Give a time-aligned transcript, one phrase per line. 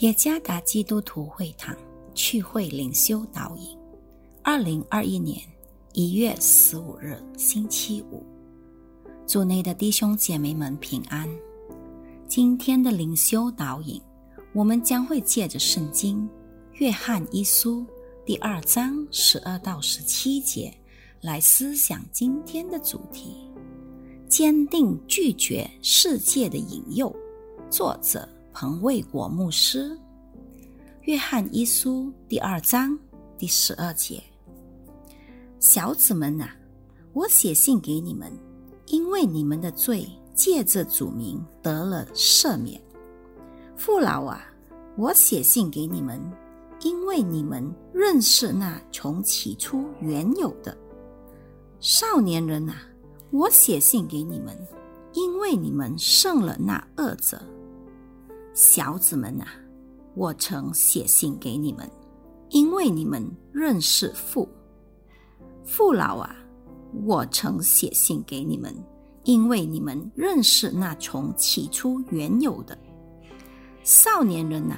[0.00, 1.76] 耶加达基督徒会堂
[2.14, 3.76] 趣会领袖导引，
[4.44, 5.40] 二零二一年
[5.92, 8.24] 一月十五日星期五，
[9.26, 11.28] 主内的弟兄姐妹们平安。
[12.28, 14.00] 今天的灵修导引，
[14.54, 16.22] 我们将会借着圣经
[16.74, 17.80] 《约翰一书》
[18.24, 20.72] 第二章十二到十七节
[21.20, 23.34] 来思想今天的主题：
[24.28, 27.12] 坚定拒绝世界的引诱。
[27.68, 28.28] 作者。
[28.60, 29.88] 彭卫国牧师，
[31.02, 32.98] 《约翰一书》第二章
[33.38, 34.20] 第十二节：
[35.60, 36.48] 小子们呐，
[37.12, 38.32] 我写信给你们，
[38.86, 42.82] 因为你们的罪借着主名得了赦免。
[43.76, 44.44] 父老啊，
[44.96, 46.20] 我写信给你们，
[46.80, 50.76] 因为你们认识那从起初原有的。
[51.78, 52.74] 少年人呐，
[53.30, 54.58] 我写信给你们，
[55.12, 57.40] 因为你们胜了那恶者。
[58.58, 59.44] 小子们呐，
[60.16, 61.88] 我曾写信给你们，
[62.48, 64.48] 因为你们认识父。
[65.64, 66.34] 父老啊，
[67.04, 68.74] 我曾写信给你们，
[69.22, 72.76] 因为你们认识那从起初原有的。
[73.84, 74.74] 少年人呐，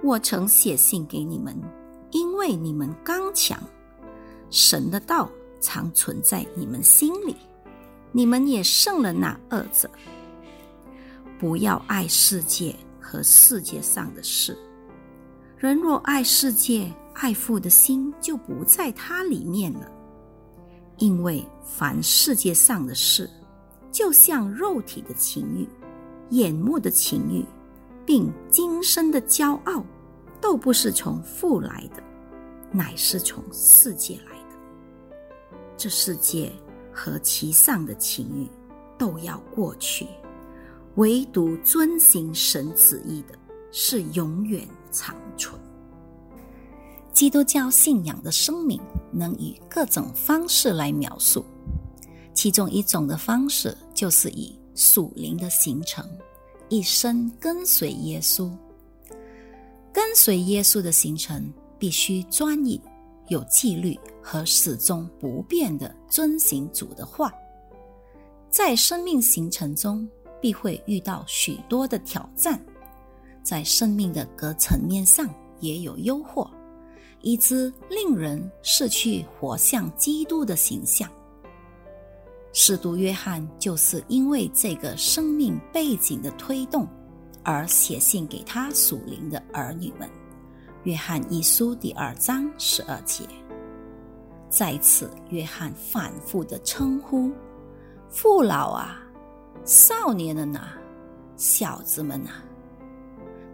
[0.00, 1.60] 我曾写信给你们，
[2.12, 3.60] 因为你们刚强，
[4.48, 5.28] 神的道
[5.60, 7.34] 常存在你们心里，
[8.12, 9.90] 你们也胜了那恶者。
[11.36, 12.76] 不要爱世界。
[13.10, 14.54] 和世界上的事，
[15.56, 19.90] 人若爱世界，爱父的心就不在他里面了。
[20.98, 23.30] 因为凡世界上的事，
[23.90, 25.66] 就像肉体的情欲、
[26.36, 27.42] 眼目的情欲，
[28.04, 29.82] 并今生的骄傲，
[30.38, 32.02] 都不是从父来的，
[32.70, 35.56] 乃是从世界来的。
[35.78, 36.52] 这世界
[36.92, 38.46] 和其上的情欲
[38.98, 40.06] 都要过去。
[40.98, 43.38] 唯独遵行神旨意的，
[43.70, 45.56] 是永远长存。
[47.12, 48.80] 基督教信仰的生命
[49.12, 51.44] 能以各种方式来描述，
[52.34, 56.04] 其中一种的方式就是以属灵的形成，
[56.68, 58.50] 一生跟随耶稣。
[59.92, 61.48] 跟随耶稣的形成
[61.78, 62.80] 必须专一、
[63.28, 67.32] 有纪律和始终不变的遵行主的话，
[68.50, 70.08] 在生命形成中。
[70.40, 72.60] 必会遇到许多的挑战，
[73.42, 75.28] 在生命的各层面上
[75.60, 76.48] 也有诱惑，
[77.22, 81.10] 以致令人失去活像基督的形象。
[82.52, 86.86] 使徒约翰就是因为这个生命背景的推动，
[87.42, 90.08] 而写信给他属灵的儿女们。
[90.84, 93.24] 约翰一书第二章十二节，
[94.48, 97.30] 在此，约翰反复的称呼
[98.08, 99.04] 父老啊。
[99.64, 100.68] 少年人呐，
[101.36, 102.30] 小子们呐，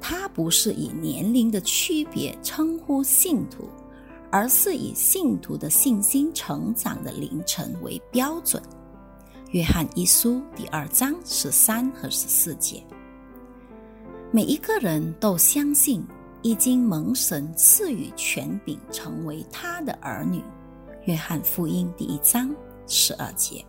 [0.00, 3.68] 他不是以年龄的区别称呼信徒，
[4.30, 8.62] 而是以信徒的信心成长的凌晨为标准。
[9.50, 12.84] 约翰一书第二章十三和十四节，
[14.30, 16.04] 每一个人都相信
[16.42, 20.42] 已经蒙神赐予权柄，成为他的儿女。
[21.04, 22.54] 约翰福音第一章
[22.86, 23.64] 十二节。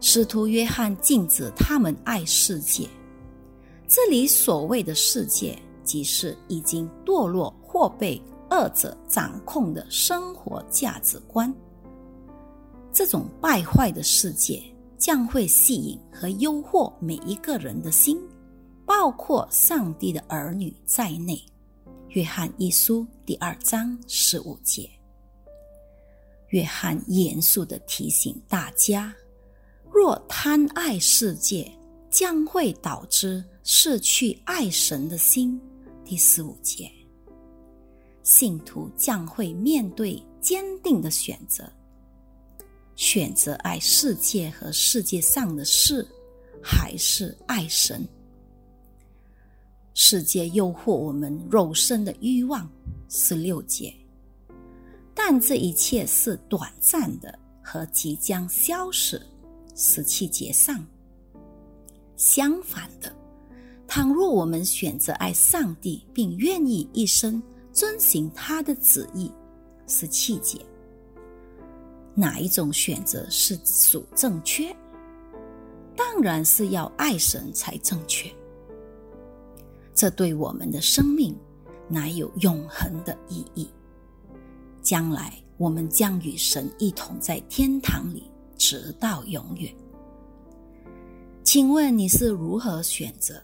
[0.00, 2.88] 使徒约翰禁止他们爱世界。
[3.86, 11.52] 这里所谓的世界，即是已经堕落或被恶者掌控的生活价值观。
[12.92, 14.62] 这种败坏的世界
[14.96, 18.18] 将会吸引和诱惑每一个人的心，
[18.86, 21.40] 包括上帝的儿女在内。
[22.08, 24.88] 约翰一书第二章十五节。
[26.48, 29.14] 约翰严肃的提醒大家。
[29.92, 31.70] 若贪爱世界，
[32.08, 35.60] 将会导致失去爱神的心。
[36.04, 36.90] 第十五节，
[38.22, 41.70] 信徒将会面对坚定的选择：
[42.96, 46.06] 选择爱世界和世界上的事，
[46.62, 48.06] 还是爱神？
[49.94, 52.70] 世界诱惑我们肉身的欲望。
[53.12, 53.92] 十六节，
[55.12, 59.20] 但这一切是短暂的和即将消失。
[59.82, 60.86] 十七节上，
[62.14, 63.10] 相反的，
[63.88, 67.42] 倘若我们选择爱上帝，并愿意一生
[67.72, 69.32] 遵行他的旨意，
[69.86, 70.58] 十七节，
[72.14, 74.70] 哪一种选择是属正确？
[75.96, 78.30] 当然是要爱神才正确。
[79.94, 81.34] 这对我们的生命
[81.88, 83.70] 乃有永恒的意义。
[84.82, 88.29] 将来我们将与神一同在天堂里。
[88.60, 89.74] 直到永远。
[91.42, 93.42] 请问你是如何选择？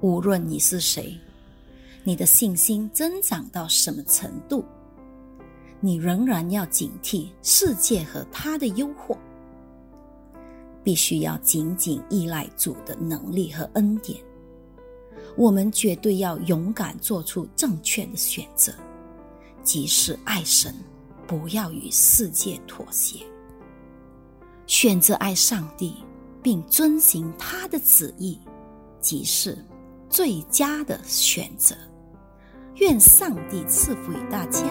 [0.00, 1.16] 无论你是谁，
[2.02, 4.64] 你的信心增长到什么程度，
[5.78, 9.16] 你仍然要警惕世界和他的诱惑。
[10.82, 14.20] 必须要紧紧依赖主的能力和恩典。
[15.36, 18.72] 我们绝对要勇敢做出正确的选择，
[19.62, 20.74] 即是爱神，
[21.24, 23.24] 不要与世界妥协。
[24.70, 25.96] 选择爱上帝，
[26.40, 28.38] 并遵行他的旨意，
[29.00, 29.58] 即是
[30.08, 31.74] 最佳的选择。
[32.76, 34.62] 愿上帝赐福于大家。